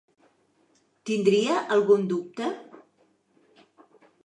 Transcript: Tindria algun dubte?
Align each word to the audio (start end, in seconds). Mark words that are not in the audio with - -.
Tindria 1.09 1.59
algun 1.77 2.09
dubte? 2.13 2.49